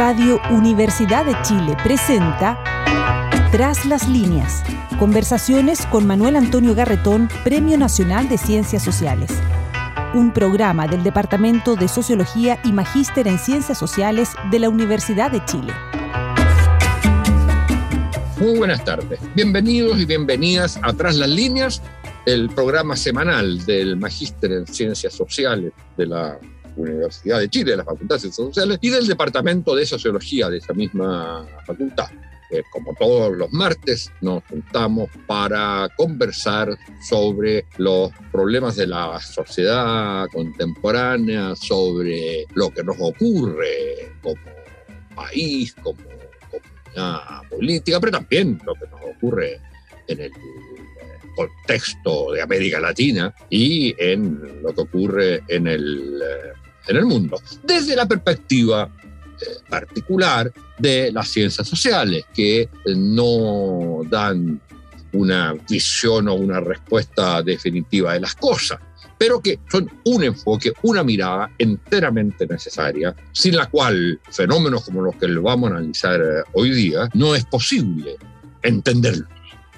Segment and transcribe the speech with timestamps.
[0.00, 2.58] Radio Universidad de Chile presenta
[3.52, 4.62] Tras las líneas.
[4.98, 9.30] Conversaciones con Manuel Antonio Garretón, Premio Nacional de Ciencias Sociales.
[10.14, 15.44] Un programa del Departamento de Sociología y Magíster en Ciencias Sociales de la Universidad de
[15.44, 15.74] Chile.
[18.38, 19.20] Muy buenas tardes.
[19.34, 21.82] Bienvenidos y bienvenidas a Tras las líneas,
[22.24, 26.38] el programa semanal del Magíster en Ciencias Sociales de la
[26.80, 30.58] Universidad de Chile, de la Facultad de Ciencias Sociales, y del Departamento de Sociología de
[30.58, 32.08] esa misma facultad.
[32.52, 36.76] Eh, como todos los martes, nos juntamos para conversar
[37.08, 44.34] sobre los problemas de la sociedad contemporánea, sobre lo que nos ocurre como
[45.14, 45.98] país, como
[46.50, 49.60] comunidad política, pero también lo que nos ocurre
[50.08, 50.32] en el
[51.36, 56.52] contexto de América Latina y en lo que ocurre en el eh,
[56.88, 58.90] en el mundo, desde la perspectiva
[59.40, 64.60] eh, particular de las ciencias sociales, que no dan
[65.12, 68.78] una visión o una respuesta definitiva de las cosas,
[69.18, 75.16] pero que son un enfoque, una mirada enteramente necesaria, sin la cual fenómenos como los
[75.16, 78.16] que vamos a analizar eh, hoy día no es posible
[78.62, 79.28] entenderlos.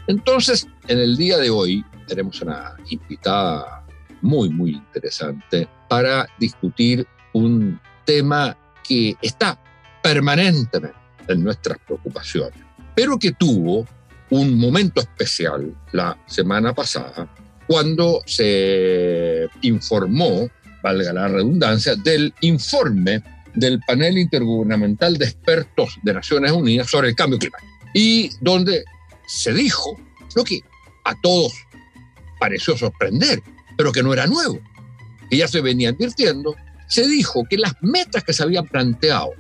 [0.07, 3.85] Entonces, en el día de hoy tenemos una invitada
[4.21, 9.63] muy, muy interesante para discutir un tema que está
[10.03, 10.97] permanentemente
[11.29, 12.59] en nuestras preocupaciones,
[12.95, 13.87] pero que tuvo
[14.31, 17.31] un momento especial la semana pasada
[17.67, 20.49] cuando se informó,
[20.83, 23.23] valga la redundancia, del informe
[23.55, 27.71] del panel intergubernamental de expertos de Naciones Unidas sobre el cambio climático.
[27.93, 28.83] Y donde
[29.27, 30.01] se dijo
[30.37, 30.61] lo que
[31.05, 31.53] a todos
[32.41, 33.43] pareció sorprender,
[33.77, 34.59] pero que no era nuevo,
[35.33, 36.55] que ya se venía advirtiendo,
[36.87, 39.31] se dijo que las metas que se habían planteado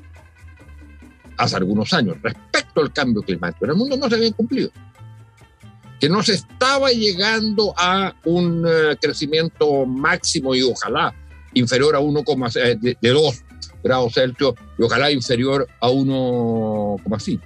[1.36, 4.70] hace algunos años respecto al cambio climático en el mundo no se habían cumplido.
[6.00, 11.14] Que no se estaba llegando a un eh, crecimiento máximo y ojalá
[11.52, 13.44] inferior a 1,2 eh, de, de 2
[13.84, 17.40] grados Celsius y ojalá inferior a 1,5.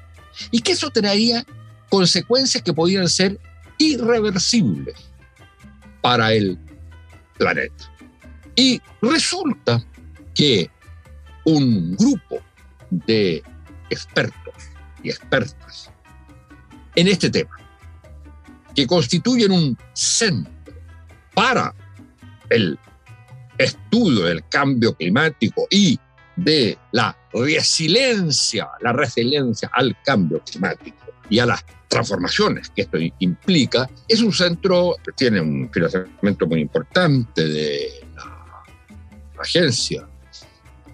[0.53, 1.45] Y que eso traía
[1.91, 3.41] consecuencias que podían ser
[3.79, 4.95] irreversibles
[6.01, 6.57] para el
[7.39, 7.96] planeta.
[8.57, 9.85] Y resulta
[10.35, 10.71] que
[11.45, 12.39] un grupo
[12.91, 13.43] de
[13.91, 14.55] expertos
[15.03, 15.91] y expertas
[16.95, 17.57] en este tema,
[18.75, 20.55] que constituyen un centro
[21.35, 21.75] para
[22.49, 22.79] el
[23.59, 25.99] estudio del cambio climático y
[26.37, 33.89] de la resiliencia, la resiliencia al cambio climático y a las transformaciones que esto implica,
[34.09, 38.06] es un centro tiene un financiamiento muy importante de
[39.43, 40.09] agencia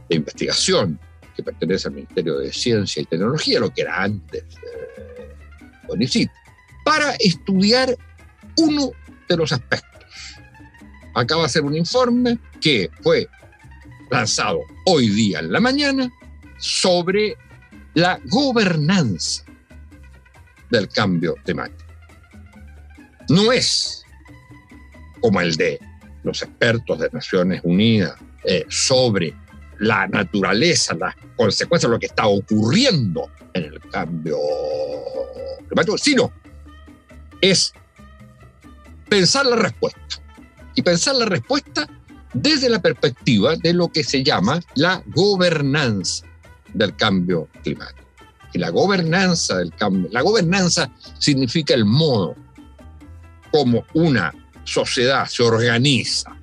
[0.08, 0.98] de investigación
[1.36, 6.28] que pertenece al Ministerio de Ciencia y Tecnología, lo que era antes eh,
[6.84, 7.97] para estudiar
[8.56, 8.91] uno
[9.28, 9.88] de los aspectos.
[11.14, 13.28] Acaba de ser un informe que fue
[14.10, 16.10] lanzado hoy día en la mañana
[16.58, 17.36] sobre
[17.94, 19.44] la gobernanza
[20.70, 21.84] del cambio temático.
[23.28, 24.04] No es
[25.20, 25.78] como el de
[26.25, 28.14] los expertos de Naciones Unidas
[28.44, 29.34] eh, sobre
[29.78, 34.38] la naturaleza, las consecuencias lo que está ocurriendo en el cambio
[35.66, 36.32] climático, sino
[37.41, 37.72] es
[39.08, 40.00] pensar la respuesta.
[40.75, 41.86] Y pensar la respuesta
[42.32, 46.25] desde la perspectiva de lo que se llama la gobernanza
[46.72, 48.02] del cambio climático
[48.52, 50.08] y la gobernanza del cambio.
[50.12, 52.36] La gobernanza significa el modo
[53.50, 54.32] como una
[54.64, 56.36] sociedad se organiza,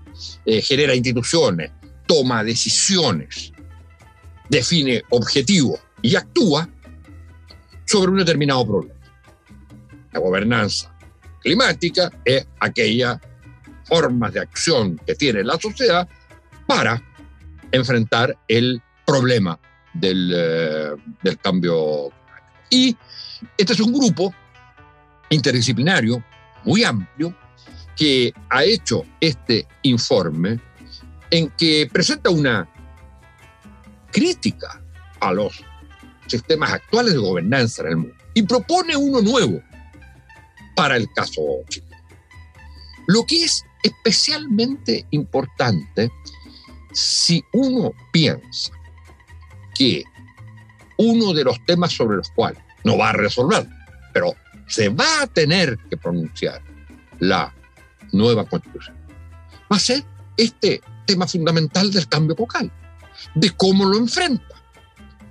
[0.46, 1.72] eh, genera instituciones,
[2.09, 3.53] toma decisiones,
[4.50, 6.68] define objetivos y actúa
[7.86, 9.00] sobre un determinado problema.
[10.12, 10.92] La gobernanza
[11.40, 13.22] climática es aquella
[13.84, 16.09] forma de acción que tiene la sociedad
[16.66, 17.00] para
[17.72, 19.59] enfrentar el problema
[19.94, 22.11] del, eh, del cambio
[22.72, 22.97] Y
[23.56, 24.34] este es un grupo
[25.29, 26.23] interdisciplinario
[26.64, 27.35] muy amplio
[27.96, 30.59] que ha hecho este informe
[31.31, 32.70] en que presenta una
[34.11, 34.81] crítica
[35.20, 35.64] a los
[36.28, 39.61] sistemas actuales de gobernanza en el mundo y propone uno nuevo
[40.76, 41.97] para el caso chileno.
[43.08, 46.11] Lo que es especialmente importante
[46.91, 48.72] si uno piensa
[49.75, 50.03] que
[50.97, 53.67] uno de los temas sobre los cuales no va a resolver,
[54.14, 54.35] pero
[54.67, 56.61] se va a tener que pronunciar
[57.20, 57.53] la
[58.11, 58.96] nueva constitución,
[59.72, 60.03] va a ser
[60.44, 62.72] este tema fundamental del cambio vocal,
[63.36, 64.44] de cómo lo enfrenta.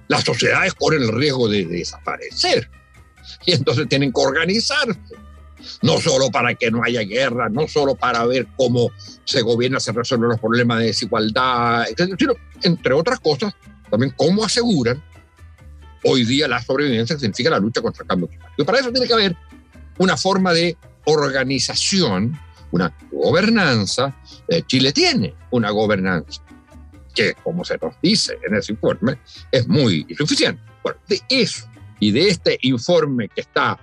[0.09, 2.71] las sociedades corren el riesgo de desaparecer.
[3.45, 4.99] Y entonces tienen que organizarse.
[5.83, 8.91] No solo para que no haya guerra, no solo para ver cómo
[9.25, 11.85] se gobierna, se resuelven los problemas de desigualdad,
[12.19, 13.55] sino, entre otras cosas,
[13.91, 15.03] también cómo aseguran
[16.05, 18.63] hoy día la sobrevivencia que significa la lucha contra el cambio climático.
[18.63, 19.37] Y para eso tiene que haber
[19.99, 22.39] una forma de organización,
[22.73, 24.15] una gobernanza.
[24.49, 26.43] Eh, Chile tiene una gobernanza
[27.15, 29.19] que, como se nos dice en ese informe,
[29.51, 30.63] es muy insuficiente.
[30.83, 31.69] Bueno, de eso
[32.01, 33.79] y de este informe que está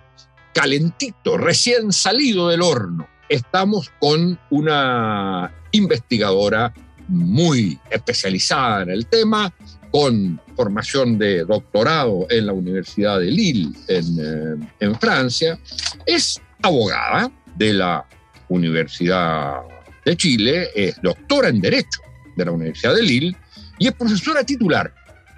[0.53, 6.73] calentito, recién salido del horno, estamos con una investigadora
[7.07, 9.53] muy especializada en el tema,
[9.91, 15.59] con formación de doctorado en la Universidad de Lille, en, eh, en Francia,
[16.05, 18.05] es abogada de la
[18.49, 19.61] Universidad
[20.03, 22.01] de Chile, es doctora en Derecho
[22.35, 23.35] de la Universidad de Lille
[23.79, 24.93] y es profesora titular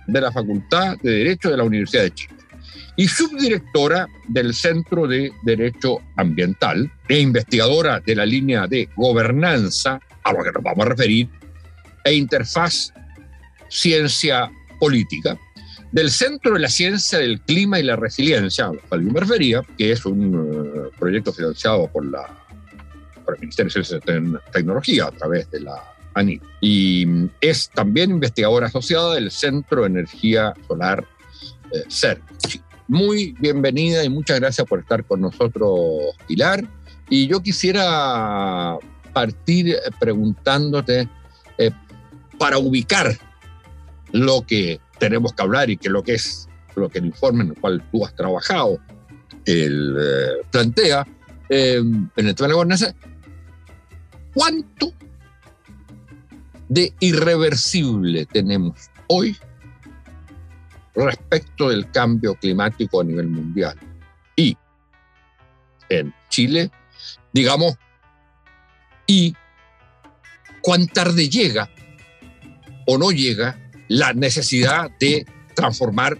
[0.07, 2.37] de la Facultad de Derecho de la Universidad de Chile
[2.97, 10.33] y subdirectora del Centro de Derecho Ambiental e investigadora de la línea de gobernanza, a
[10.33, 11.29] lo que nos vamos a referir,
[12.03, 12.91] e interfaz
[13.69, 15.37] ciencia política,
[15.91, 19.61] del Centro de la Ciencia del Clima y la Resiliencia, al cual yo me refería,
[19.77, 22.27] que es un uh, proyecto financiado por, la,
[23.27, 25.83] por el Ministerio de Ciencia y Tecnología a través de la
[26.13, 26.39] ANI.
[26.61, 31.05] Y mm, es también investigadora asociada del Centro de Energía Solar
[31.73, 32.21] eh, CER.
[32.87, 36.63] Muy bienvenida y muchas gracias por estar con nosotros, Pilar.
[37.09, 38.77] Y yo quisiera
[39.11, 41.09] partir eh, preguntándote,
[41.57, 41.71] eh,
[42.39, 43.17] para ubicar
[44.13, 47.49] lo que tenemos que hablar y que lo que es lo que el informe en
[47.49, 48.77] el cual tú has trabajado
[49.45, 51.05] el, eh, plantea
[51.49, 52.93] en el tema de la gobernanza,
[54.37, 54.93] ¿cuánto
[56.69, 59.35] de irreversible tenemos hoy
[60.93, 63.77] respecto del cambio climático a nivel mundial.
[64.35, 64.55] Y
[65.89, 66.71] en Chile,
[67.33, 67.77] digamos,
[69.07, 69.35] y
[70.61, 71.69] cuán tarde llega
[72.85, 75.25] o no llega la necesidad de
[75.55, 76.17] transformar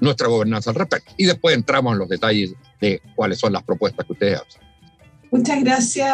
[0.00, 1.12] nuestra gobernanza al respecto.
[1.16, 4.69] Y después entramos en los detalles de cuáles son las propuestas que ustedes hacen.
[5.32, 6.12] Muchas gracias,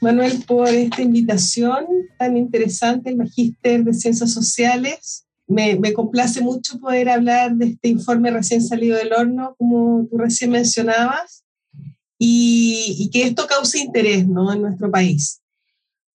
[0.00, 1.86] Manuel, por esta invitación
[2.18, 5.26] tan interesante, el Magíster de Ciencias Sociales.
[5.48, 10.18] Me, me, complace mucho poder hablar de este informe recién salido del horno, como tú
[10.18, 11.42] recién mencionabas,
[12.16, 14.52] y, y que esto cause interés ¿no?
[14.52, 15.42] en nuestro país.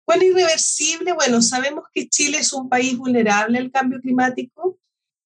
[0.06, 1.12] ¿Cuál irreversible?
[1.12, 4.80] Bueno, sabemos que Chile es un país vulnerable al cambio climático.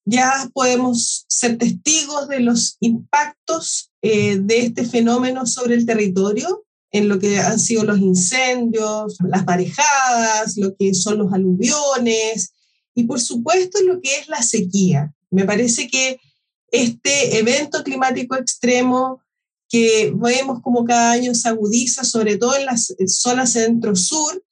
[0.04, 7.08] Ya podemos ser testigos de los impactos eh, de este fenómeno sobre el territorio, en
[7.08, 12.54] lo que han sido los incendios, las marejadas, lo que son los aluviones
[12.94, 15.14] y por supuesto lo que es la sequía.
[15.30, 16.20] Me parece que
[16.68, 19.22] este evento climático extremo
[19.70, 24.44] que vemos como cada año se agudiza, sobre todo en las zonas centro-sur,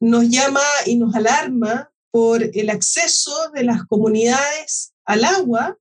[0.00, 5.78] nos llama y nos alarma por el acceso de las comunidades al agua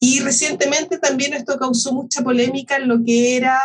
[0.00, 3.60] y recientemente también esto causó mucha polémica en lo que era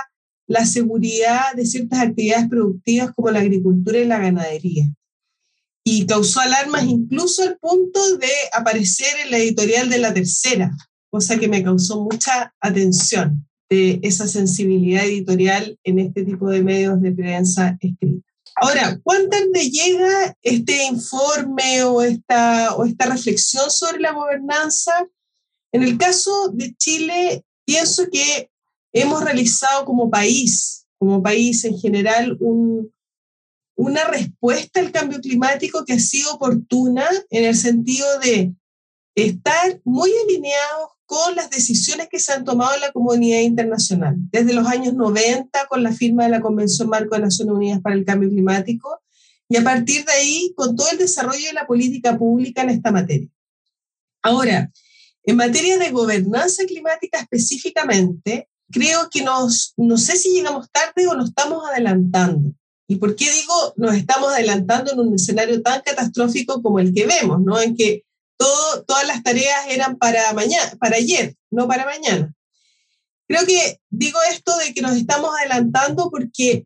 [0.48, 4.86] la seguridad de ciertas actividades productivas como la agricultura y la ganadería.
[5.84, 10.72] Y causó alarmas incluso al punto de aparecer en la editorial de la tercera,
[11.10, 17.02] cosa que me causó mucha atención de esa sensibilidad editorial en este tipo de medios
[17.02, 18.26] de prensa escrita.
[18.60, 25.08] Ahora, ¿cuán tarde llega este informe o esta, o esta reflexión sobre la gobernanza?
[25.72, 28.50] En el caso de Chile, pienso que
[28.94, 32.92] hemos realizado como país, como país en general, un,
[33.76, 38.54] una respuesta al cambio climático que ha sido oportuna en el sentido de
[39.16, 44.54] estar muy alineados con las decisiones que se han tomado en la comunidad internacional, desde
[44.54, 48.04] los años 90 con la firma de la Convención Marco de Naciones Unidas para el
[48.04, 49.00] Cambio Climático
[49.48, 52.92] y a partir de ahí con todo el desarrollo de la política pública en esta
[52.92, 53.30] materia.
[54.22, 54.70] Ahora,
[55.24, 61.16] en materia de gobernanza climática específicamente, creo que nos, no sé si llegamos tarde o
[61.16, 62.54] nos estamos adelantando.
[62.88, 67.06] ¿Y por qué digo nos estamos adelantando en un escenario tan catastrófico como el que
[67.06, 67.60] vemos, ¿no?
[67.60, 68.04] En que
[68.38, 72.34] todas las tareas eran para mañana, para ayer, no para mañana.
[73.28, 76.66] Creo que digo esto de que nos estamos adelantando porque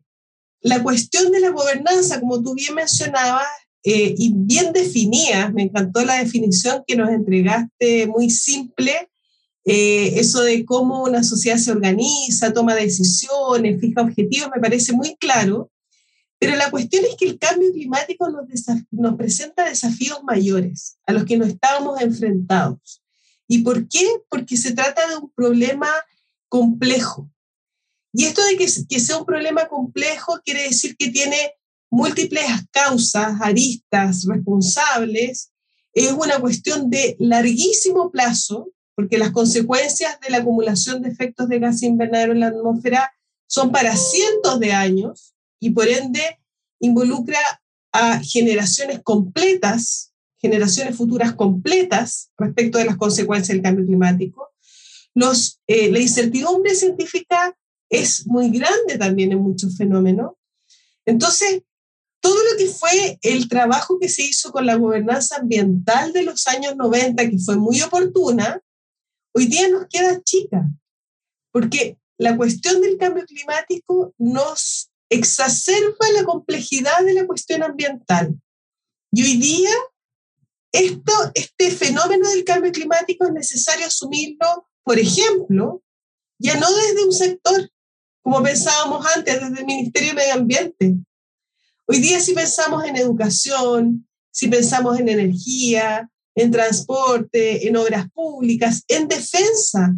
[0.60, 3.48] la cuestión de la gobernanza, como tú bien mencionabas,
[3.84, 9.10] eh, y bien definida, me encantó la definición que nos entregaste, muy simple,
[9.64, 15.16] eh, eso de cómo una sociedad se organiza, toma decisiones, fija objetivos, me parece muy
[15.16, 15.70] claro.
[16.38, 21.36] Pero la cuestión es que el cambio climático nos, presenta desafíos mayores a los que
[21.36, 23.00] no estábamos enfrentados.
[23.46, 24.04] ¿Y por qué?
[24.28, 25.88] Porque se trata de un problema
[26.48, 27.30] complejo.
[28.12, 31.52] Y esto de que, que sea un problema complejo quiere decir que tiene
[31.90, 35.52] múltiples causas, aristas, responsables.
[35.94, 41.58] Es una cuestión de larguísimo plazo, porque las consecuencias de la acumulación de efectos de
[41.58, 43.12] gas invernadero en la atmósfera
[43.46, 46.38] son para cientos de años y por ende
[46.80, 47.38] involucra
[47.92, 54.50] a generaciones completas, generaciones futuras completas respecto de las consecuencias del cambio climático.
[55.14, 57.56] Los, eh, la incertidumbre científica
[57.90, 60.32] es muy grande también en muchos fenómenos.
[61.04, 61.62] Entonces,
[62.20, 66.46] todo lo que fue el trabajo que se hizo con la gobernanza ambiental de los
[66.46, 68.62] años 90, que fue muy oportuna,
[69.32, 70.68] hoy día nos queda chica,
[71.50, 78.34] porque la cuestión del cambio climático nos exacerba la complejidad de la cuestión ambiental.
[79.12, 79.70] Y hoy día,
[80.72, 85.82] esto, este fenómeno del cambio climático es necesario asumirlo, por ejemplo,
[86.38, 87.70] ya no desde un sector,
[88.22, 90.94] como pensábamos antes, desde el Ministerio de Medio Ambiente.
[91.86, 98.84] Hoy día si pensamos en educación, si pensamos en energía, en transporte, en obras públicas,
[98.88, 99.94] en defensa,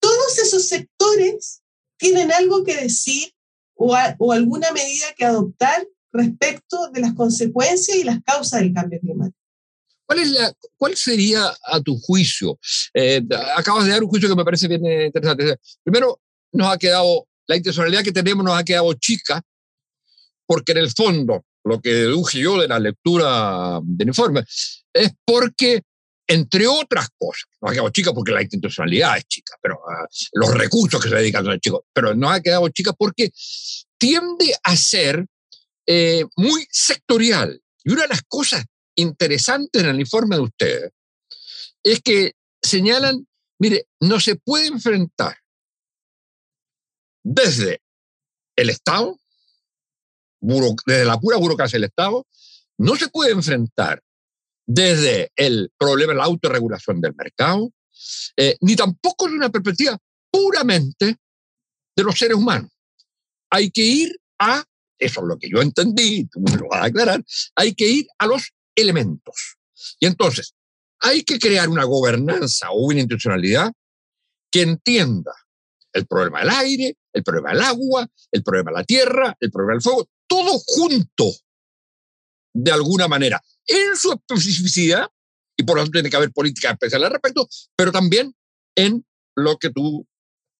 [0.00, 1.62] todos esos sectores
[1.98, 3.32] tienen algo que decir
[3.74, 3.94] o,
[4.32, 9.38] alguna medida que adoptar respecto de las consecuencias y las causas del cambio climático.
[10.06, 12.58] ¿Cuál, es la, ¿Cuál sería, a tu juicio?
[12.94, 13.22] Eh,
[13.56, 15.56] acabas de dar un juicio que me parece bien interesante.
[15.82, 16.20] Primero,
[16.52, 19.42] nos ha quedado, la intencionalidad que tenemos nos ha quedado chica,
[20.46, 24.44] porque en el fondo, lo que deduje yo de la lectura del informe,
[24.92, 25.82] es porque,
[26.28, 30.54] entre otras cosas, nos ha quedado chica porque la intencionalidad es chica, pero uh, los
[30.54, 33.30] recursos que se dedican los chicos, pero nos ha quedado chica porque
[33.98, 35.26] tiende a ser
[35.86, 37.60] eh, muy sectorial.
[37.84, 38.64] Y una de las cosas
[38.96, 40.90] interesante en el informe de ustedes
[41.82, 42.32] es que
[42.62, 43.26] señalan,
[43.58, 45.36] mire, no se puede enfrentar
[47.24, 47.80] desde
[48.56, 49.18] el Estado,
[50.86, 52.26] desde la pura burocracia del Estado,
[52.78, 54.02] no se puede enfrentar
[54.66, 57.70] desde el problema de la autorregulación del mercado,
[58.36, 59.98] eh, ni tampoco de una perspectiva
[60.30, 61.16] puramente
[61.96, 62.70] de los seres humanos.
[63.50, 64.64] Hay que ir a,
[64.98, 67.24] eso es lo que yo entendí, tú me lo vas a aclarar,
[67.54, 69.56] hay que ir a los elementos.
[70.00, 70.54] Y entonces,
[70.98, 73.72] hay que crear una gobernanza o una institucionalidad
[74.50, 75.32] que entienda
[75.92, 79.74] el problema del aire, el problema del agua, el problema de la tierra, el problema
[79.74, 81.32] del fuego, todo junto,
[82.54, 85.08] de alguna manera, en su especificidad,
[85.56, 88.34] y por lo tanto tiene que haber políticas especiales al respecto, pero también
[88.76, 89.04] en
[89.36, 90.06] lo que tú,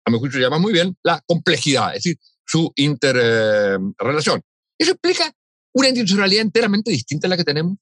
[0.04, 4.42] a mi juicio, llamas muy bien, la complejidad, es decir, su interrelación.
[4.78, 5.35] Eso explica
[5.75, 7.76] una institucionalidad enteramente distinta a la que tenemos.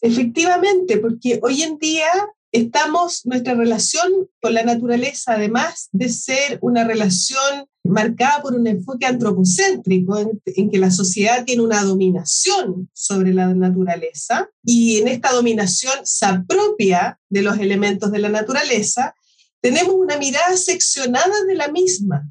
[0.00, 2.08] Efectivamente, porque hoy en día
[2.56, 9.06] estamos, nuestra relación con la naturaleza, además de ser una relación marcada por un enfoque
[9.06, 15.94] antropocéntrico, en, que la sociedad tiene una dominación sobre la naturaleza y en esta dominación
[16.04, 19.14] se apropia de los elementos de la naturaleza,
[19.60, 22.30] tenemos una mirada seccionada de la misma.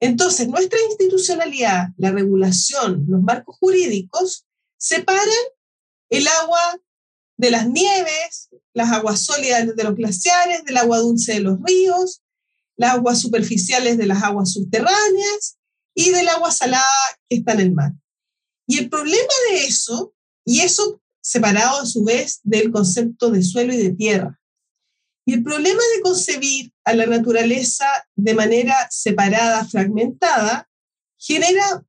[0.00, 4.46] Entonces, nuestra institucionalidad, la regulación, los marcos jurídicos,
[4.76, 5.24] separan
[6.10, 6.78] el agua
[7.38, 12.20] de las nieves, las aguas sólidas de los glaciares, del agua dulce de los ríos,
[12.76, 15.56] las aguas superficiales de las aguas subterráneas
[15.94, 16.84] y del agua salada
[17.26, 17.92] que está en el mar.
[18.68, 20.12] Y el problema de eso,
[20.44, 24.38] y eso separado a su vez del concepto de suelo y de tierra,
[25.24, 30.68] y el problema de concebir a la naturaleza de manera separada, fragmentada,
[31.16, 31.82] genera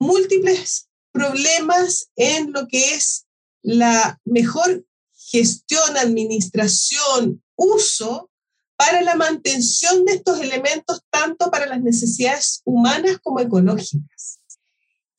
[0.00, 3.26] múltiples problemas en lo que es
[3.62, 4.84] la mejor
[5.32, 8.30] gestión, administración, uso
[8.76, 14.40] para la mantención de estos elementos tanto para las necesidades humanas como ecológicas.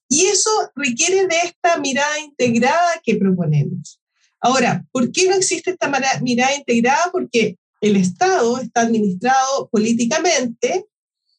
[0.07, 3.99] Y eso requiere de esta mirada integrada que proponemos.
[4.39, 5.89] Ahora, ¿por qué no existe esta
[6.21, 7.09] mirada integrada?
[7.11, 10.85] Porque el Estado está administrado políticamente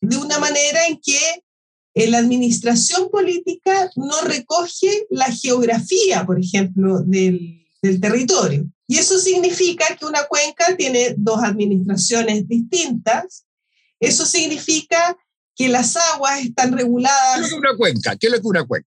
[0.00, 1.45] de una manera en que
[1.95, 8.64] eh, la administración política no recoge la geografía, por ejemplo, del, del territorio.
[8.87, 13.45] Y eso significa que una cuenca tiene dos administraciones distintas.
[14.00, 15.17] Eso significa
[15.55, 17.41] que las aguas están reguladas.
[17.41, 18.17] ¿Qué es una cuenca?
[18.17, 18.88] ¿Qué es lo que una cuenca?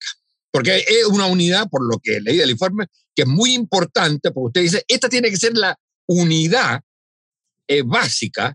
[0.50, 4.60] Porque es una unidad, por lo que leí del informe, que es muy importante, porque
[4.60, 6.80] usted dice, esta tiene que ser la unidad
[7.66, 8.54] eh, básica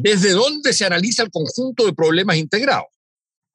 [0.00, 2.88] desde donde se analiza el conjunto de problemas integrados.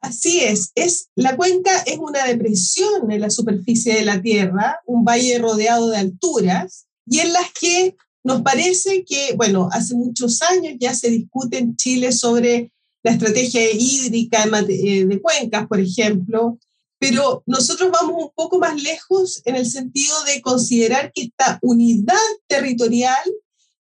[0.03, 5.05] Así es, es, la cuenca es una depresión en la superficie de la Tierra, un
[5.05, 10.74] valle rodeado de alturas, y en las que nos parece que, bueno, hace muchos años
[10.77, 16.60] ya se discute en Chile sobre la estrategia hídrica eh, de cuencas, por ejemplo,
[17.00, 22.17] pero nosotros vamos un poco más lejos en el sentido de considerar que esta unidad
[22.48, 23.24] territorial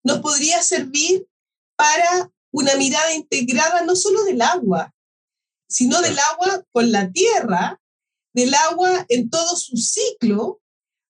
[0.05, 1.27] nos podría servir
[1.75, 4.95] para una mirada integrada no solo del agua,
[5.73, 7.81] sino del agua con la tierra,
[8.35, 10.61] del agua en todo su ciclo,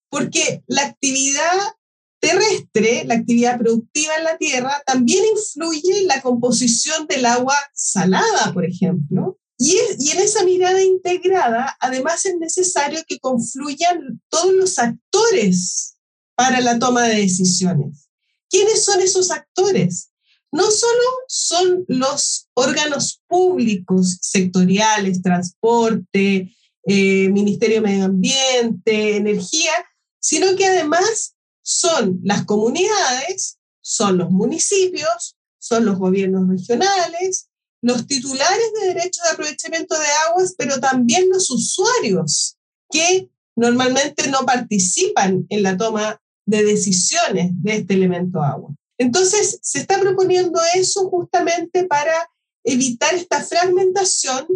[0.09, 1.59] porque la actividad
[2.21, 8.53] terrestre, la actividad productiva en la tierra, también influye en la composición del agua salada,
[8.53, 9.77] por ejemplo, y,
[10.11, 15.97] en esa mirada integrada, además es necesario que confluyan todos los actores
[16.35, 18.09] para la toma de decisiones.
[18.49, 20.12] ¿Quiénes son esos actores?
[20.53, 26.55] No solo son los órganos públicos sectoriales, transporte,
[26.87, 29.73] eh, Ministerio de Medio Ambiente, energía,
[30.21, 37.49] sino que además son las comunidades, son los municipios, son los gobiernos regionales,
[37.81, 42.57] los titulares de derechos de aprovechamiento de aguas, pero también los usuarios
[42.91, 48.75] que normalmente no participan en la toma de decisiones de este elemento agua.
[49.03, 52.31] Entonces, se está proponiendo eso justamente para
[52.65, 54.47] evitar esta fragmentación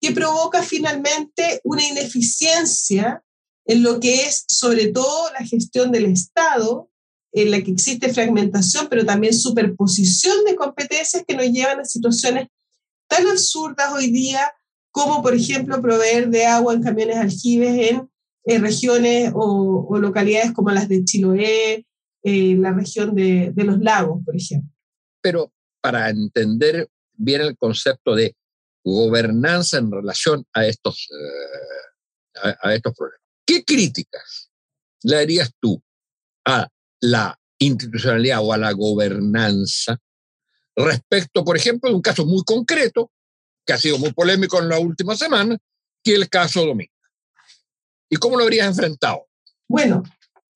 [0.00, 3.22] que provoca finalmente una ineficiencia
[3.66, 6.90] en lo que es sobre todo la gestión del Estado,
[7.32, 12.48] en la que existe fragmentación, pero también superposición de competencias que nos llevan a situaciones
[13.08, 14.52] tan absurdas hoy día
[14.90, 18.10] como, por ejemplo, proveer de agua en camiones aljibes en,
[18.60, 21.86] regiones o, localidades como las de Chiloé,
[22.26, 24.70] eh, la región de, los lagos, por ejemplo.
[25.20, 25.52] Pero
[25.82, 28.34] para entender bien el concepto de
[28.82, 31.10] gobernanza en relación a estos,
[32.42, 34.50] eh, a, estos problemas, ¿qué críticas
[35.02, 35.82] le harías tú
[36.46, 36.66] a
[37.00, 39.98] la institucionalidad o a la gobernanza
[40.74, 43.12] respecto, por ejemplo, de un caso muy concreto,
[43.66, 45.58] que ha sido muy polémico en la última semana,
[46.02, 46.90] que es el caso Dominga.
[48.08, 49.26] ¿Y cómo lo habrías enfrentado?
[49.68, 50.02] Bueno,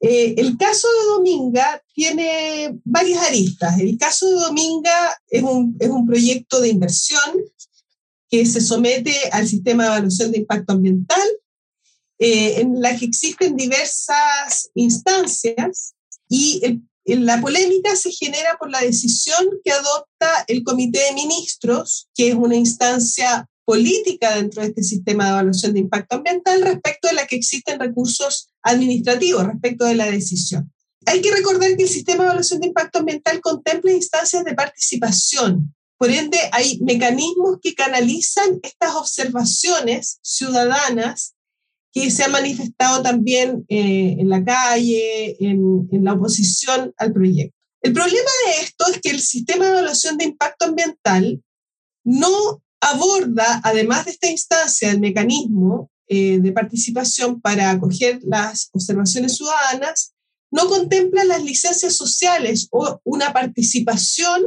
[0.00, 3.78] eh, el caso de Dominga tiene varias aristas.
[3.80, 7.36] El caso de Dominga es un, es un proyecto de inversión
[8.30, 11.28] que se somete al sistema de evaluación de impacto ambiental,
[12.18, 15.94] eh, en la que existen diversas instancias
[16.28, 22.28] y la polémica se genera por la decisión que adopta el Comité de Ministros, que
[22.28, 27.12] es una instancia política dentro de este sistema de evaluación de impacto ambiental respecto de
[27.12, 30.72] la que existen recursos administrativos respecto de la decisión.
[31.04, 35.74] Hay que recordar que el sistema de evaluación de impacto ambiental contempla instancias de participación.
[35.98, 41.34] Por ende, hay mecanismos que canalizan estas observaciones ciudadanas
[41.92, 47.54] que se ha manifestado también eh, en la calle, en, en la oposición al proyecto.
[47.82, 51.42] El problema de esto es que el sistema de evaluación de impacto ambiental
[52.02, 59.36] no aborda, además de esta instancia, el mecanismo eh, de participación para acoger las observaciones
[59.36, 60.14] ciudadanas,
[60.50, 64.42] no contempla las licencias sociales o una participación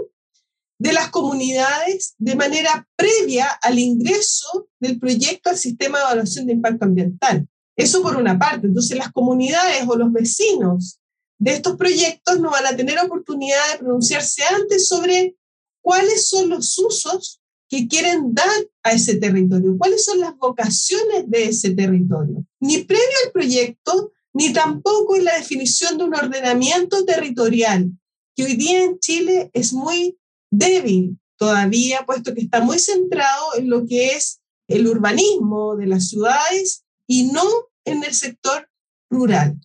[0.80, 6.54] de las comunidades de manera previa al ingreso del proyecto al sistema de evaluación de
[6.54, 7.48] impacto ambiental.
[7.76, 8.66] Eso por una parte.
[8.66, 11.00] Entonces las comunidades o los vecinos
[11.38, 15.36] de estos proyectos no van a tener oportunidad de pronunciarse antes sobre
[15.82, 17.41] cuáles son los usos
[17.72, 18.52] que quieren dar
[18.84, 22.46] a ese territorio, cuáles son las vocaciones de ese territorio.
[22.60, 27.90] Ni previo al proyecto, ni tampoco en la definición de un ordenamiento territorial,
[28.36, 30.18] que hoy día en Chile es muy
[30.52, 36.10] débil todavía, puesto que está muy centrado en lo que es el urbanismo de las
[36.10, 37.48] ciudades y no
[37.86, 38.70] en el sector
[39.10, 39.56] rural.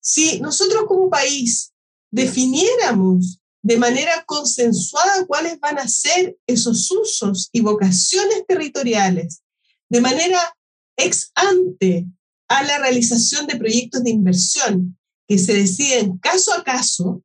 [0.00, 1.72] Si nosotros como país
[2.10, 9.42] definiéramos de manera consensuada cuáles van a ser esos usos y vocaciones territoriales,
[9.90, 10.40] de manera
[10.96, 12.06] ex ante
[12.48, 17.22] a la realización de proyectos de inversión que se deciden caso a caso,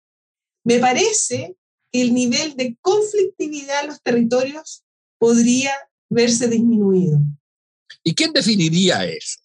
[0.65, 1.55] me parece
[1.93, 4.83] el nivel de conflictividad en los territorios
[5.17, 5.71] podría
[6.09, 7.19] verse disminuido.
[8.03, 9.39] ¿Y quién definiría eso?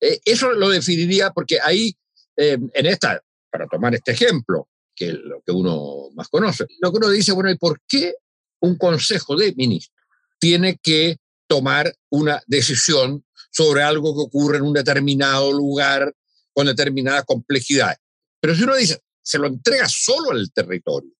[0.00, 1.96] Eh, eso lo definiría porque ahí,
[2.36, 6.90] eh, en esta, para tomar este ejemplo, que es lo que uno más conoce, lo
[6.90, 8.14] que uno dice, bueno, ¿y por qué
[8.60, 9.96] un consejo de ministros
[10.38, 16.14] tiene que tomar una decisión sobre algo que ocurre en un determinado lugar
[16.52, 17.98] con determinadas complejidades?
[18.40, 21.12] Pero si uno dice, se lo entrega solo al territorio,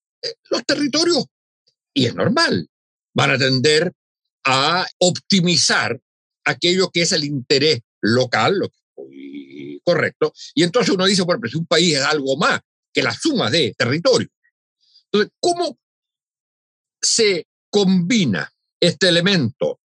[0.51, 1.25] los territorios,
[1.93, 2.69] y es normal,
[3.13, 3.93] van a tender
[4.45, 6.01] a optimizar
[6.45, 8.85] aquello que es el interés local, lo que
[9.85, 12.61] correcto, y entonces uno dice, bueno, pero si un país es algo más
[12.95, 14.31] que la suma de territorios,
[15.13, 15.79] Entonces, ¿cómo
[17.03, 19.81] se combina este elemento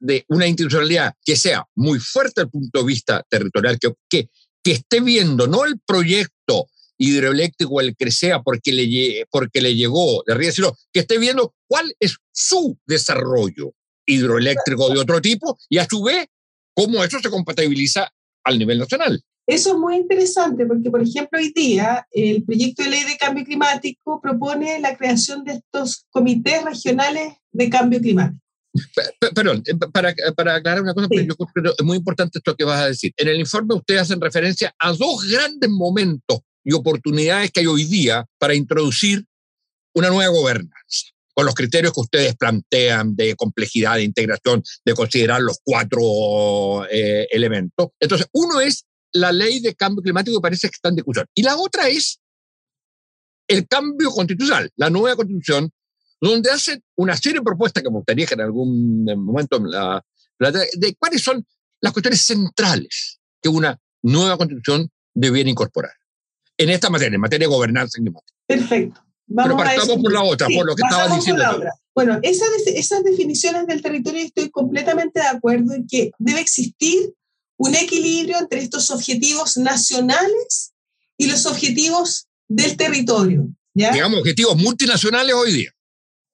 [0.00, 4.30] de una institucionalidad que sea muy fuerte desde el punto de vista territorial, que, que,
[4.62, 6.66] que esté viendo no el proyecto
[6.98, 11.54] hidroeléctrico, el que sea porque le, porque le llegó de Río, sino que esté viendo
[11.68, 13.74] cuál es su desarrollo
[14.06, 16.26] hidroeléctrico de otro tipo y a su vez
[16.74, 18.08] cómo eso se compatibiliza
[18.44, 19.22] al nivel nacional.
[19.46, 23.44] Eso es muy interesante porque, por ejemplo, hoy día el proyecto de ley de cambio
[23.44, 28.40] climático propone la creación de estos comités regionales de cambio climático.
[29.34, 32.64] Perdón, eh, para, para aclarar una cosa, yo creo que es muy importante esto que
[32.64, 33.12] vas a decir.
[33.16, 37.84] En el informe ustedes hacen referencia a dos grandes momentos y oportunidades que hay hoy
[37.84, 39.24] día para introducir
[39.94, 45.42] una nueva gobernanza, con los criterios que ustedes plantean de complejidad, de integración, de considerar
[45.42, 47.88] los cuatro eh, elementos.
[48.00, 51.26] Entonces, uno es la ley de cambio climático que parece que está en discusión.
[51.34, 52.20] Y la otra es
[53.48, 55.70] el cambio constitucional, la nueva constitución,
[56.20, 60.02] donde hacen una serie de propuestas que me gustaría que en algún momento la,
[60.38, 61.44] de cuáles son
[61.80, 65.92] las cuestiones centrales que una nueva constitución debiera incorporar
[66.56, 68.32] en esta materia, en materia de gobernanza climática.
[68.46, 69.00] Perfecto.
[69.26, 71.42] Vamos Pero partamos por la otra, por lo que estaba diciendo.
[71.94, 77.12] Bueno, esas, esas definiciones del territorio estoy completamente de acuerdo en que debe existir
[77.58, 80.72] un equilibrio entre estos objetivos nacionales
[81.16, 83.48] y los objetivos del territorio.
[83.74, 83.92] ¿ya?
[83.92, 85.70] Digamos, objetivos multinacionales hoy día.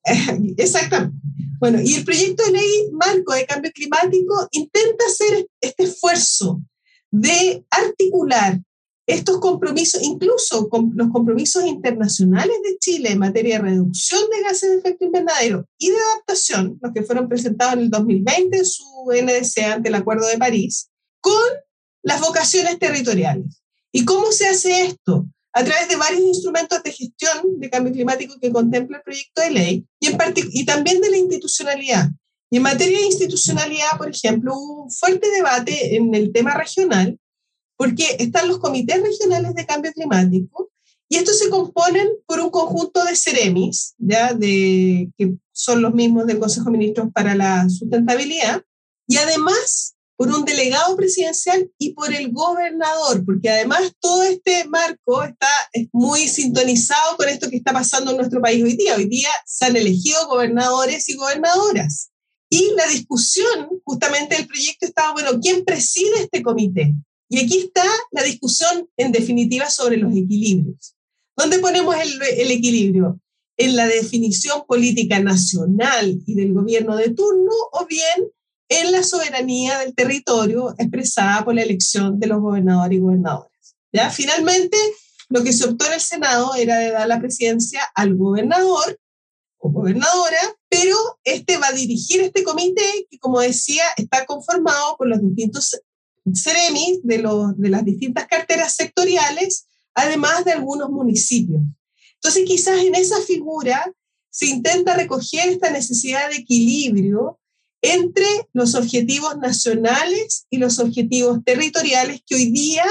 [0.56, 1.16] Exactamente.
[1.60, 6.62] Bueno, y el proyecto de ley marco de cambio climático intenta hacer este esfuerzo
[7.10, 8.60] de articular
[9.08, 14.70] estos compromisos, incluso con los compromisos internacionales de Chile en materia de reducción de gases
[14.70, 18.84] de efecto invernadero y de adaptación, los que fueron presentados en el 2020 en su
[19.10, 20.87] NDC ante el Acuerdo de París,
[21.20, 21.42] con
[22.02, 23.62] las vocaciones territoriales.
[23.92, 25.26] ¿Y cómo se hace esto?
[25.52, 29.50] A través de varios instrumentos de gestión de cambio climático que contempla el proyecto de
[29.50, 30.18] ley y, en
[30.52, 32.10] y también de la institucionalidad.
[32.50, 37.18] Y en materia de institucionalidad, por ejemplo, hubo un fuerte debate en el tema regional
[37.76, 40.70] porque están los comités regionales de cambio climático
[41.08, 44.34] y estos se componen por un conjunto de CEREMIS, ¿ya?
[44.34, 48.62] De, que son los mismos del Consejo de Ministros para la Sustentabilidad,
[49.06, 55.22] y además por un delegado presidencial y por el gobernador, porque además todo este marco
[55.22, 55.46] está
[55.92, 58.96] muy sintonizado con esto que está pasando en nuestro país hoy día.
[58.96, 62.10] Hoy día se han elegido gobernadores y gobernadoras.
[62.50, 66.94] Y la discusión, justamente el proyecto estaba, bueno, ¿quién preside este comité?
[67.28, 70.96] Y aquí está la discusión en definitiva sobre los equilibrios.
[71.36, 73.20] ¿Dónde ponemos el, el equilibrio?
[73.56, 78.32] ¿En la definición política nacional y del gobierno de turno o bien
[78.68, 83.76] en la soberanía del territorio expresada por la elección de los gobernadores y gobernadoras?
[83.92, 84.10] ¿Ya?
[84.10, 84.76] Finalmente,
[85.28, 88.98] lo que se optó en el Senado era de dar la presidencia al gobernador
[89.58, 95.08] o gobernadora, pero este va a dirigir este comité que, como decía, está conformado por
[95.08, 95.80] los distintos
[96.34, 101.62] CEREMI de, de las distintas carteras sectoriales, además de algunos municipios.
[102.14, 103.92] Entonces, quizás en esa figura
[104.30, 107.38] se intenta recoger esta necesidad de equilibrio
[107.82, 112.84] entre los objetivos nacionales y los objetivos territoriales que hoy día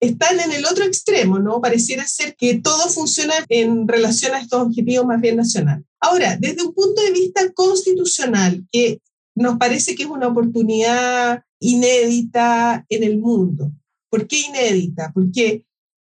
[0.00, 1.60] están en el otro extremo, ¿no?
[1.60, 5.84] Pareciera ser que todo funciona en relación a estos objetivos más bien nacionales.
[6.00, 9.00] Ahora, desde un punto de vista constitucional, que
[9.34, 13.72] nos parece que es una oportunidad inédita en el mundo.
[14.10, 15.10] ¿Por qué inédita?
[15.12, 15.64] Porque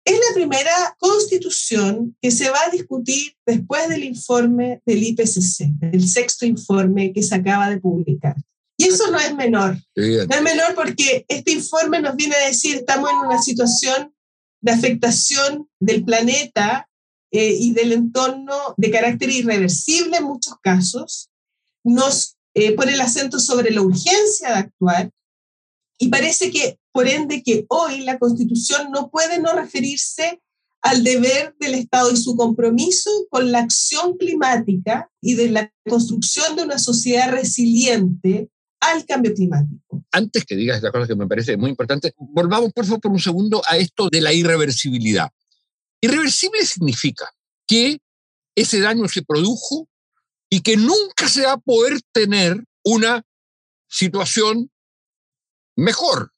[0.08, 6.08] es la primera constitución que se va a discutir después del informe del IPCC, del
[6.08, 8.36] sexto informe que se acaba de publicar.
[8.76, 9.76] Y eso no es menor.
[9.96, 14.14] No es menor porque este informe nos viene a decir estamos en una situación
[14.60, 16.88] de afectación del planeta
[17.30, 21.28] eh, y del entorno de carácter irreversible en muchos casos.
[21.84, 25.10] Nos eh, pone el acento sobre la urgencia de actuar
[25.98, 30.40] y parece que, por ende, que hoy la Constitución no puede no referirse
[30.80, 36.54] al deber del Estado y su compromiso con la acción climática y de la construcción
[36.54, 38.48] de una sociedad resiliente
[38.80, 40.04] al cambio climático.
[40.12, 43.18] Antes que digas esta cosa que me parece muy importante, volvamos por favor por un
[43.18, 45.30] segundo a esto de la irreversibilidad.
[46.00, 47.28] Irreversible significa
[47.66, 47.98] que
[48.54, 49.88] ese daño se produjo
[50.48, 53.24] y que nunca se va a poder tener una
[53.88, 54.70] situación
[55.78, 56.32] mejor.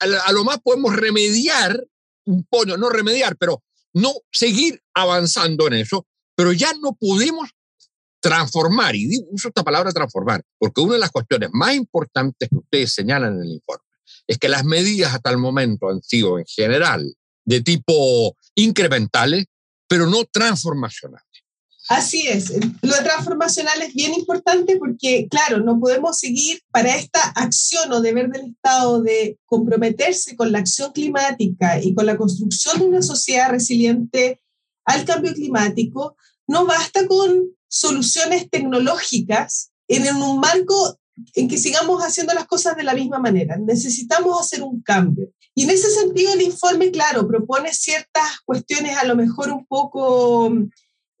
[0.00, 1.86] A, lo más podemos remediar,
[2.26, 7.50] un poco, no remediar, pero no seguir avanzando en eso, pero ya no podemos
[8.20, 12.92] transformar, y uso esta palabra transformar, porque una de las cuestiones más importantes que ustedes
[12.92, 13.84] señalan en el informe
[14.26, 19.46] es que las medidas hasta el momento han sido en general de tipo incrementales,
[19.88, 21.29] pero no transformacionales.
[21.90, 22.52] Así es.
[22.82, 28.30] Lo transformacional es bien importante porque, claro, no podemos seguir para esta acción o deber
[28.30, 33.50] del Estado de comprometerse con la acción climática y con la construcción de una sociedad
[33.50, 34.40] resiliente
[34.84, 36.16] al cambio climático.
[36.46, 40.96] No basta con soluciones tecnológicas en un marco
[41.34, 43.56] en que sigamos haciendo las cosas de la misma manera.
[43.56, 45.32] Necesitamos hacer un cambio.
[45.56, 50.52] Y en ese sentido el informe, claro, propone ciertas cuestiones a lo mejor un poco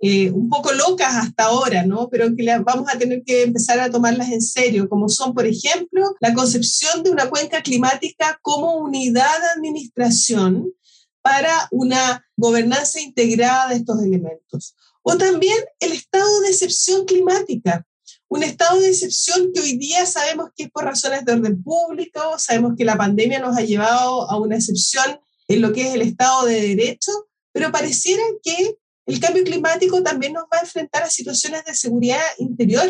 [0.02, 2.08] eh, un poco locas hasta ahora, ¿no?
[2.08, 6.16] Pero que vamos a tener que empezar a tomarlas en serio, como son, por ejemplo,
[6.20, 10.72] la concepción de una cuenca climática como unidad de administración
[11.20, 14.74] para una gobernanza integrada de estos elementos.
[15.02, 17.86] O también el estado de excepción climática,
[18.28, 22.38] un estado de excepción que hoy día sabemos que es por razones de orden público,
[22.38, 26.02] sabemos que la pandemia nos ha llevado a una excepción en lo que es el
[26.02, 27.10] estado de derecho,
[27.52, 28.78] pero pareciera que
[29.10, 32.88] el cambio climático también nos va a enfrentar a situaciones de seguridad interior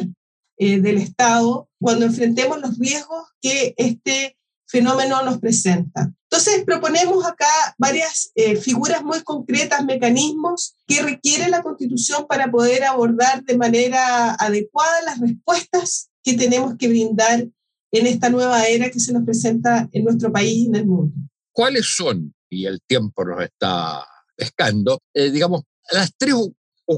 [0.58, 6.12] eh, del Estado cuando enfrentemos los riesgos que este fenómeno nos presenta.
[6.30, 12.84] Entonces, proponemos acá varias eh, figuras muy concretas, mecanismos que requiere la Constitución para poder
[12.84, 17.48] abordar de manera adecuada las respuestas que tenemos que brindar
[17.92, 21.14] en esta nueva era que se nos presenta en nuestro país y en el mundo.
[21.50, 24.04] ¿Cuáles son, y el tiempo nos está
[24.36, 26.52] pescando, eh, digamos, las tres o,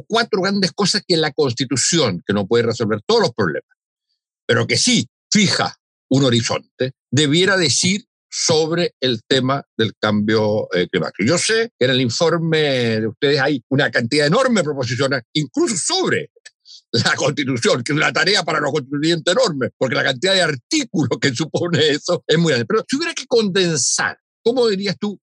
[0.07, 3.69] cuatro grandes cosas que la Constitución, que no puede resolver todos los problemas,
[4.47, 5.77] pero que sí fija
[6.09, 11.29] un horizonte, debiera decir sobre el tema del cambio eh, climático.
[11.29, 12.59] Yo sé que en el informe
[13.01, 16.31] de ustedes hay una cantidad enorme de proposiciones, incluso sobre
[16.93, 21.19] la Constitución, que es una tarea para los constituyentes enorme, porque la cantidad de artículos
[21.21, 22.67] que supone eso es muy grande.
[22.67, 25.19] Pero si hubiera que condensar, ¿cómo dirías tú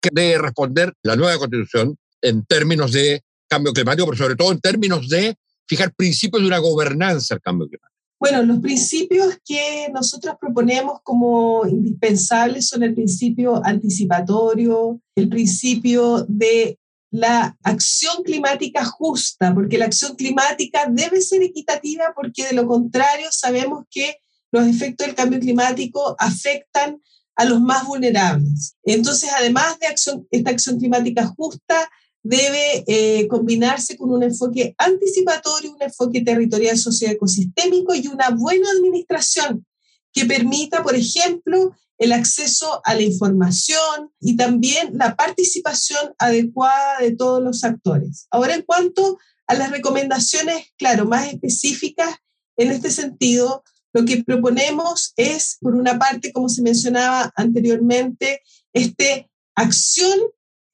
[0.00, 4.60] que debe responder la nueva Constitución en términos de cambio climático, pero sobre todo en
[4.60, 7.94] términos de fijar principios de una gobernanza al cambio climático.
[8.18, 16.78] Bueno, los principios que nosotros proponemos como indispensables son el principio anticipatorio, el principio de
[17.10, 23.28] la acción climática justa, porque la acción climática debe ser equitativa porque de lo contrario
[23.30, 24.16] sabemos que
[24.50, 27.00] los efectos del cambio climático afectan
[27.36, 28.76] a los más vulnerables.
[28.84, 31.90] Entonces, además de acción, esta acción climática justa,
[32.24, 39.64] debe eh, combinarse con un enfoque anticipatorio, un enfoque territorial socioecosistémico y una buena administración
[40.12, 47.14] que permita, por ejemplo, el acceso a la información y también la participación adecuada de
[47.14, 48.26] todos los actores.
[48.30, 52.16] Ahora, en cuanto a las recomendaciones, claro, más específicas
[52.56, 58.40] en este sentido, lo que proponemos es, por una parte, como se mencionaba anteriormente,
[58.72, 60.18] este acción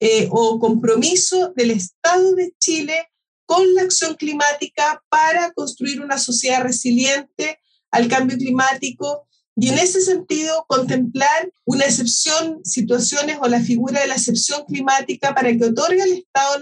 [0.03, 3.07] eh, o compromiso del Estado de Chile
[3.45, 7.59] con la acción climática para construir una sociedad resiliente
[7.91, 14.07] al cambio climático y en ese sentido contemplar una excepción, situaciones o la figura de
[14.07, 16.57] la excepción climática para que otorgue al Estado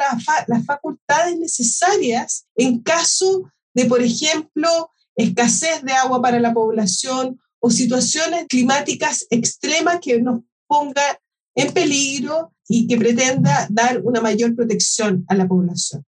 [0.47, 7.69] las facultades necesarias en caso de, por ejemplo, escasez de agua para la población o
[7.69, 11.15] situaciones climáticas extremas que nos pongan
[11.55, 16.05] en peligro y que pretenda dar una mayor protección a la población.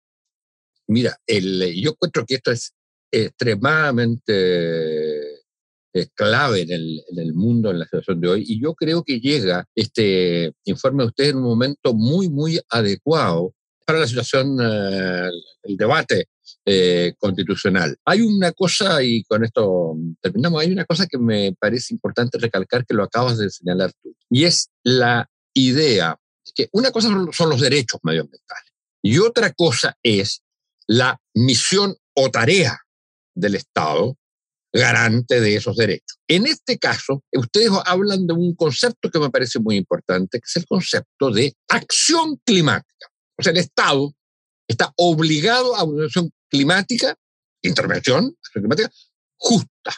[0.88, 2.72] Mira, el, yo encuentro que esto es
[3.12, 5.34] extremadamente
[5.92, 9.04] eh, clave en el, en el, mundo, en la situación de hoy, y yo creo
[9.04, 13.52] que llega este informe de ustedes en un momento muy, muy adecuado
[13.84, 15.28] para la situación, eh,
[15.62, 16.28] el debate
[16.64, 17.96] eh, constitucional.
[18.04, 22.86] Hay una cosa, y con esto terminamos, hay una cosa que me parece importante recalcar
[22.86, 26.18] que lo acabas de señalar tú, y es la idea
[26.54, 30.42] que una cosa son los derechos medioambientales y otra cosa es
[30.86, 32.80] la misión o tarea
[33.34, 34.16] del Estado
[34.72, 36.18] garante de esos derechos.
[36.28, 40.56] En este caso, ustedes hablan de un concepto que me parece muy importante, que es
[40.56, 43.08] el concepto de acción climática.
[43.38, 44.12] O sea, el Estado
[44.68, 47.16] está obligado a una acción climática,
[47.62, 48.90] intervención, acción climática,
[49.36, 49.94] justa.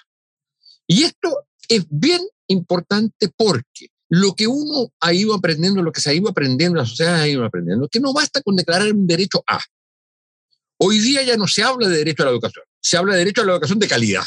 [0.86, 6.10] Y esto es bien importante porque lo que uno ha ido aprendiendo, lo que se
[6.10, 9.42] ha ido aprendiendo, la sociedad ha ido aprendiendo, que no basta con declarar un derecho
[9.46, 9.60] a.
[10.78, 13.42] Hoy día ya no se habla de derecho a la educación, se habla de derecho
[13.42, 14.24] a la educación de calidad.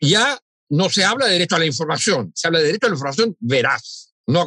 [0.00, 2.96] Ya no se habla de derecho a la información, se habla de derecho a la
[2.96, 4.44] información veraz, no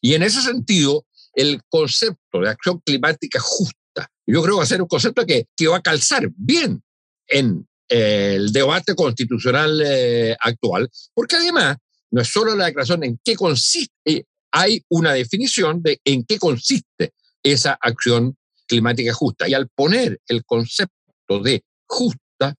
[0.00, 1.04] Y en ese sentido,
[1.34, 5.46] el concepto de acción climática justa, yo creo que va a ser un concepto que,
[5.56, 6.82] que va a calzar bien
[7.26, 11.76] en eh, el debate constitucional eh, actual, porque además
[12.10, 16.38] no es solo la declaración en qué consiste, eh, hay una definición de en qué
[16.38, 19.48] consiste esa acción climática justa.
[19.48, 22.54] Y al poner el concepto de justa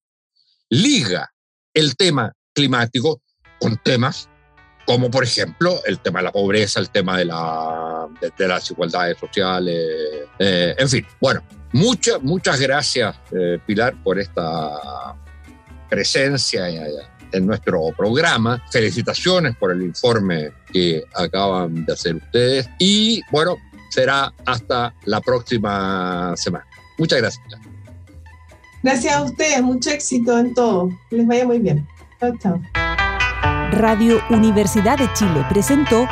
[0.70, 1.32] liga
[1.74, 3.22] el tema climático
[3.60, 4.30] con temas
[4.90, 9.20] como por ejemplo el tema de la pobreza, el tema de, la, de, las desigualdades
[9.20, 11.06] sociales, eh, en fin.
[11.22, 15.16] Bueno, muchas, muchas gracias eh, Pilar por esta
[15.88, 16.72] presencia
[17.32, 18.64] en nuestro programa.
[18.72, 23.58] Felicitaciones por el informe que acaban de hacer ustedes y bueno,
[23.90, 26.66] será hasta la próxima semana.
[26.98, 27.46] Muchas gracias.
[28.82, 30.90] Gracias a ustedes, mucho éxito en todo.
[31.10, 31.86] les vaya muy bien.
[32.20, 32.62] Chao, chao.
[33.72, 36.08] Radio Universidad de Chile presentó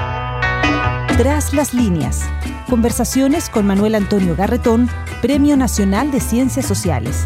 [1.17, 2.23] Tras las líneas.
[2.69, 4.89] Conversaciones con Manuel Antonio Garretón,
[5.21, 7.25] Premio Nacional de Ciencias Sociales.